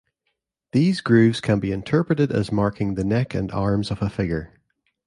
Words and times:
These 0.71 0.99
grooves 0.99 1.39
can 1.41 1.59
be 1.59 1.71
interpreted 1.71 2.31
as 2.31 2.51
marking 2.51 2.95
the 2.95 3.03
neck 3.05 3.35
and 3.35 3.51
arms 3.51 3.91
of 3.91 4.01
a 4.01 4.09
figure. 4.09 4.51